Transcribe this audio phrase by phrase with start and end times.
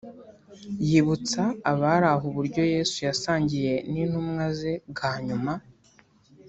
[0.87, 1.41] yibutsa
[1.71, 5.53] abari aho uburyo Yezu yasangiye n’intumwa ze bwa nyuma